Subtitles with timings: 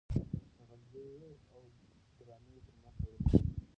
[0.55, 1.61] د غلجیو او
[2.17, 3.37] درانیو ترمنځ تړون وسو.